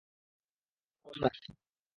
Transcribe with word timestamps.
পাগল 1.05 1.17
না 1.21 1.29
কি? 1.33 1.39